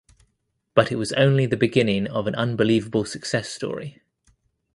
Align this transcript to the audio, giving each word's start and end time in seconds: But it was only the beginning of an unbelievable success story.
But 0.73 0.91
it 0.91 0.95
was 0.95 1.13
only 1.13 1.45
the 1.45 1.55
beginning 1.55 2.07
of 2.07 2.25
an 2.25 2.33
unbelievable 2.33 3.05
success 3.05 3.49
story. 3.49 4.01